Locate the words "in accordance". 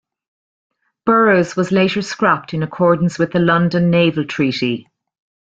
2.55-3.19